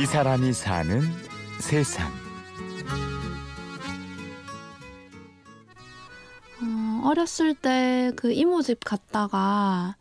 [0.00, 1.00] 이 사람이 사는
[1.60, 2.08] 세상.
[6.62, 9.96] 어, 어렸을 때 그 이모 집 갔다가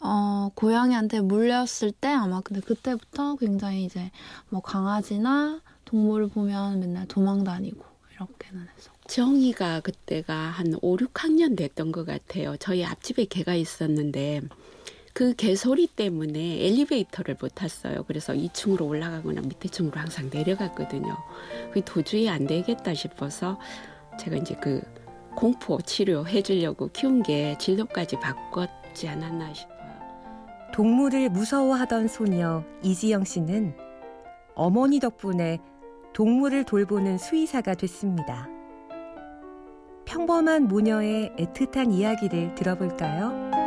[0.00, 4.10] 어, 고양이한테 물렸을 때 아마 근데 그때부터 굉장히 이제
[4.48, 8.90] 뭐 강아지나 동물을 보면 맨날 도망 다니고 이렇게는 했어.
[9.06, 12.56] 정이가 그때가 한 5, 6학년 됐던 것 같아요.
[12.58, 14.42] 저희 앞집에 개가 있었는데
[15.14, 18.02] 그 개 소리 때문에 엘리베이터를 못 탔어요.
[18.02, 21.16] 그래서 2층으로 올라가거나 밑에 층으로 항상 내려갔거든요.
[21.72, 23.60] 그 도저히 안 되겠다 싶어서
[24.18, 24.82] 제가 이제 그
[25.36, 29.74] 공포 치료 해 주려고 키운 게 진로까지 바꿨지 않았나 싶어요.
[30.72, 33.76] 동물을 무서워하던 소녀 이지영 씨는
[34.56, 35.58] 어머니 덕분에
[36.12, 38.48] 동물을 돌보는 수의사가 됐습니다.
[40.06, 43.63] 평범한 모녀의 애틋한 이야기를 들어볼까요?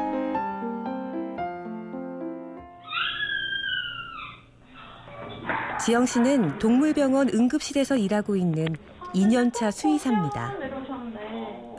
[5.88, 8.68] 지영 씨는 동물병원 응급실에서 일하고 있는
[9.16, 10.54] 2년차 수의사입니다.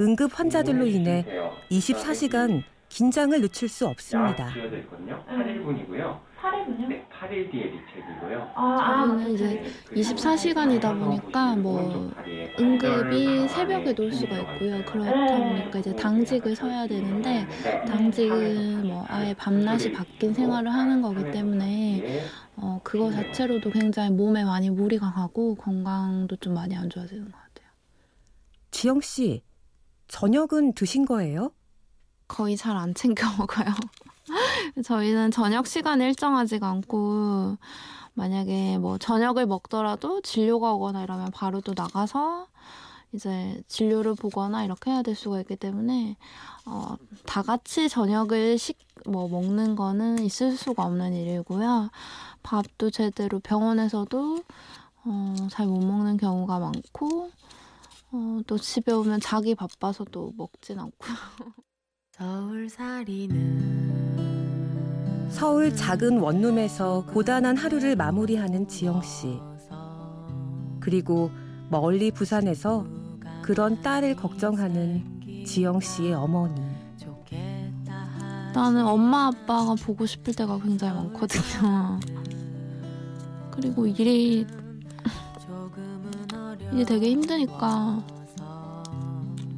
[0.00, 1.26] 응급 환자들로 인해
[1.70, 4.50] 24시간 긴장을 늦출 수 없습니다.
[4.54, 5.22] 지어져 있거든요.
[5.28, 6.20] 8일분이고요.
[6.40, 6.88] 8일분요?
[6.88, 8.50] 네, 8일 뒤에 리책이고요.
[8.54, 12.10] 아, 저희는 이제 24시간이다 보니까 뭐
[12.58, 14.82] 응급이 새벽에도 올 수가 있고요.
[14.86, 17.46] 그렇다 보니까 이제 당직을 서야 되는데
[17.86, 22.22] 당직은 뭐 아예 밤낮이 바뀐 생활을 하는 거기 때문에
[22.60, 27.68] 어, 그거 자체로도 굉장히 몸에 많이 무리가 가고 건강도 좀 많이 안 좋아지는 것 같아요.
[28.70, 29.42] 지영 씨,
[30.08, 31.52] 저녁은 드신 거예요?
[32.26, 33.66] 거의 잘 안 챙겨 먹어요.
[34.84, 37.56] 저희는 저녁 시간 일정하지가 않고
[38.14, 42.48] 만약에 뭐 저녁을 먹더라도 진료가 오거나 이러면 바로 또 나가서
[43.12, 46.16] 이제 진료를 보거나 이렇게 해야 될 수가 있기 때문에
[46.66, 51.90] 어, 다 같이 저녁을 식 뭐 먹는 거는 있을 수가 없는 일이고요.
[52.42, 54.42] 밥도 제대로 병원에서도
[55.04, 57.30] 어, 잘 못 먹는 경우가 많고
[58.10, 61.14] 어, 또 집에 오면 자기 바빠서 또 먹진 않고요.
[62.12, 63.88] 서울 살이는
[65.30, 69.38] 서울 작은 원룸에서 고단한 하루를 마무리하는 지영 씨.
[70.80, 71.30] 그리고
[71.70, 72.86] 멀리 부산에서
[73.48, 76.60] 그런 딸을 걱정하는 지영 씨의 어머니.
[78.52, 81.98] 나는 엄마 아빠가 보고 싶을 때가 굉장히 많거든요.
[83.50, 84.46] 그리고 일이
[86.72, 88.04] 일이 되게 힘드니까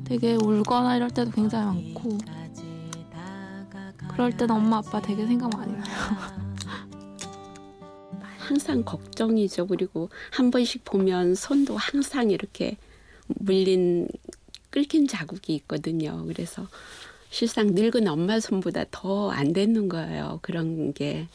[0.04, 2.16] 되게 울거나 이럴 때도 굉장히 많고
[4.12, 5.82] 그럴 때는 엄마 아빠 되게 생각 많이 나요.
[8.38, 9.66] 항상 걱정이죠.
[9.66, 12.76] 그리고 한 번씩 보면 손도 항상 이렇게
[13.38, 14.08] 물린
[14.70, 16.24] 끓긴 자국이 있거든요.
[16.26, 16.66] 그래서
[17.30, 20.38] 실상 늙은 엄마 손보다 더 안 되는 거예요.
[20.42, 21.26] 그런 게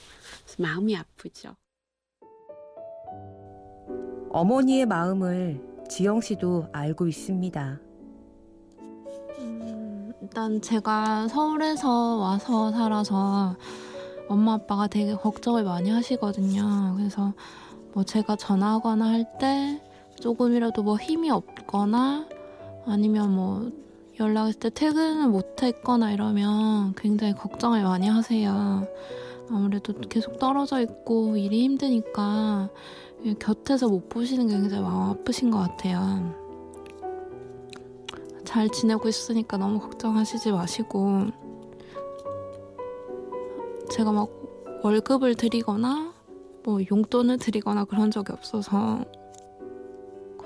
[0.58, 1.56] 마음이 아프죠.
[4.30, 7.80] 어머니의 마음을 지영 씨도 알고 있습니다.
[9.40, 13.56] 음, 일단 제가 서울에서 와서 살아서
[14.28, 16.96] 엄마 아빠가 되게 걱정을 많이 하시거든요.
[16.98, 17.34] 그래서
[17.94, 19.82] 뭐 제가 전화하거나 할 때
[20.20, 22.28] 조금이라도 뭐 힘이 없거나
[22.86, 23.72] 아니면 뭐
[24.20, 28.88] 연락했을 때 퇴근을 못 했거나 이러면 굉장히 걱정을 많이 하세요.
[29.50, 32.70] 아무래도 계속 떨어져 있고 일이 힘드니까
[33.40, 36.34] 곁에서 못 보시는 게 굉장히 마음 아프신 것 같아요.
[38.44, 41.26] 잘 지내고 있으니까 너무 걱정하시지 마시고
[43.92, 44.30] 제가 막
[44.84, 46.14] 월급을 드리거나
[46.64, 49.15] 뭐 용돈을 드리거나 그런 적이 없어서 그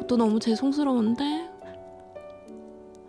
[0.09, 1.47] 것도 너무 죄송스러운데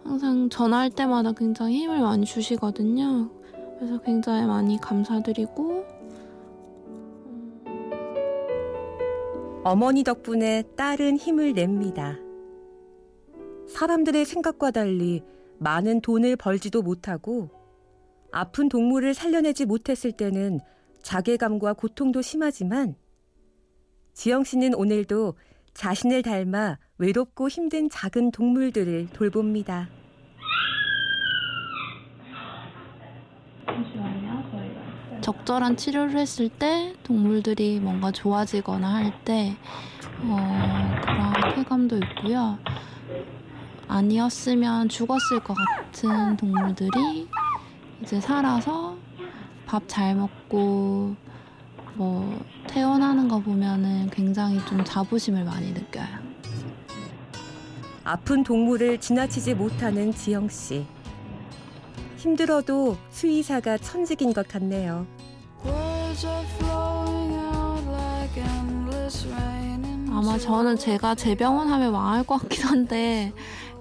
[0.04, 3.30] 항상 전화할 때마다 굉장히 힘을 많이 주시거든요.
[3.78, 5.84] 그래서 굉장히 많이 감사드리고
[9.64, 12.18] 어머니 덕분에 딸은 힘을 냅니다.
[13.66, 15.22] 사람들의 생각과 달리
[15.58, 17.48] 많은 돈을 벌지도 못하고
[18.30, 20.60] 아픈 동물을 살려내지 못했을 때는
[21.02, 22.94] 자괴감과 고통도 심하지만
[24.12, 25.34] 지영 씨는 오늘도
[25.74, 29.88] 자신을 닮아 외롭고 힘든 작은 동물들을 돌봅니다.
[35.20, 39.56] 적절한 치료를 했을 때 동물들이 뭔가 좋아지거나 할때
[40.22, 42.58] 어, 그런 쾌감도 있고요.
[43.86, 47.28] 아니었으면 죽었을 것 같은 동물들이
[48.02, 48.96] 이제 살아서
[49.66, 51.16] 밥 잘 먹고
[51.94, 56.06] 뭐 태어나는 거 보면은 굉장히 좀 자부심을 많이 느껴요.
[58.04, 60.86] 아픈 동물을 지나치지 못하는 지영 씨.
[62.16, 65.06] 힘들어도 수의사가 천직인 것 같네요.
[70.12, 73.32] 아마 저는 제가 제 병원 하면 망할 것 같긴 한데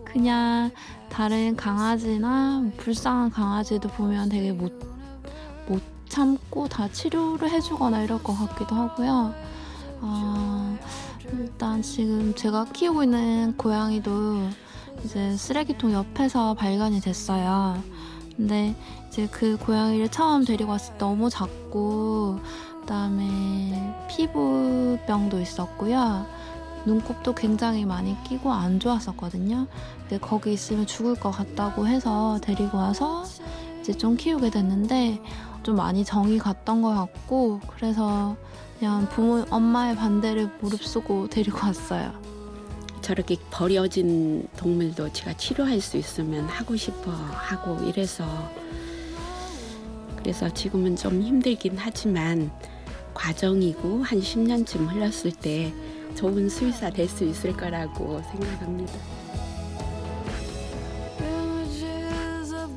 [0.06, 0.72] 그냥
[1.10, 4.72] 다른 강아지나 불쌍한 강아지도 보면 되게 못,
[5.68, 9.34] 못 참고 다 치료를 해주거나 이럴 것 같기도 하고요.
[10.02, 10.78] 어,
[11.32, 14.50] 일단 지금 제가 키우고 있는 고양이도
[15.06, 17.82] 이제 쓰레기통 옆에서 발견이 됐어요.
[18.36, 18.76] 근데
[19.08, 22.40] 이제 그 고양이를 처음 데리고 왔을 때 너무 작고
[22.82, 26.26] 그다음에 피부병도 있었고요.
[26.86, 29.68] 눈곱도 굉장히 많이 끼고 안 좋았었거든요.
[30.22, 33.26] 거기 있으면 죽을 것 같다고 해서 데리고 와서
[33.90, 35.20] 이제 좀 키우게 됐는데
[35.64, 38.38] 좀 많이 정이 갔던 것 같고 그래서
[38.78, 42.14] 그냥 부모 엄마의 반대를 무릅쓰고 데리고 왔어요.
[43.02, 48.26] 저렇게 버려진 동물도 제가 치료할 수 있으면 하고 싶어 하고 이래서
[50.18, 52.52] 그래서 지금은 좀 힘들긴 하지만
[53.16, 55.74] 과정이고 한 10년쯤 흘렀을 때
[56.14, 58.94] 좋은 수의사 될 수 있을 거라고 생각합니다.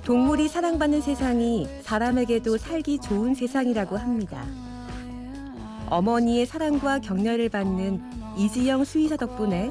[0.05, 4.45] 동물이 사랑받는 세상이 사람에게도 살기 좋은 세상이라고 합니다.
[5.89, 8.03] 어머니의 사랑과 격려를 받는
[8.37, 9.71] 이지영 수의사 덕분에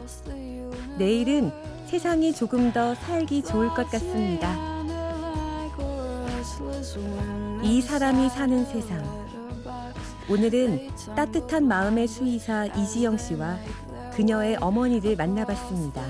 [0.98, 1.52] 내일은
[1.88, 4.56] 세상이 조금 더 살기 좋을 것 같습니다.
[7.62, 9.04] 이 사람이 사는 세상.
[10.30, 13.58] 오늘은 따뜻한 마음의 수의사 이지영 씨와
[14.14, 16.02] 그녀의 어머니를 만나봤습니다.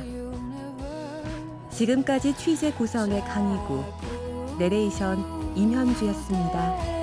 [1.72, 3.84] 지금까지 취재 고성의 강희구,
[4.62, 5.26] 내레이션
[5.56, 7.01] 임현주였습니다.